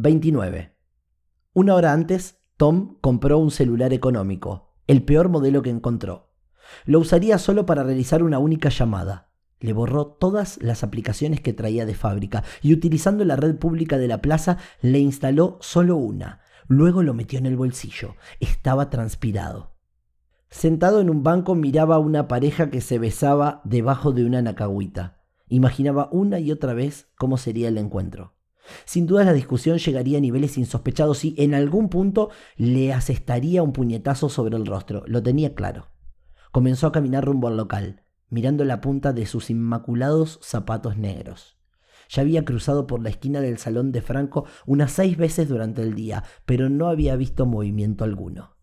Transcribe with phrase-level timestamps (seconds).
[0.00, 0.76] 29.
[1.54, 6.30] Una hora antes, Tom compró un celular económico, el peor modelo que encontró.
[6.84, 9.32] Lo usaría solo para realizar una única llamada.
[9.58, 14.06] Le borró todas las aplicaciones que traía de fábrica y utilizando la red pública de
[14.06, 16.42] la plaza le instaló solo una.
[16.68, 18.14] Luego lo metió en el bolsillo.
[18.38, 19.74] Estaba transpirado.
[20.48, 25.24] Sentado en un banco miraba a una pareja que se besaba debajo de una nacahuita.
[25.48, 28.37] Imaginaba una y otra vez cómo sería el encuentro.
[28.84, 33.72] Sin duda la discusión llegaría a niveles insospechados y en algún punto le asestaría un
[33.72, 35.02] puñetazo sobre el rostro.
[35.06, 35.88] Lo tenía claro.
[36.52, 41.58] Comenzó a caminar rumbo al local, mirando la punta de sus inmaculados zapatos negros.
[42.08, 45.94] Ya había cruzado por la esquina del salón de Franco unas seis veces durante el
[45.94, 48.57] día, pero no había visto movimiento alguno.